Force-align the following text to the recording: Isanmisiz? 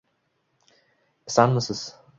Isanmisiz? 1.27 1.95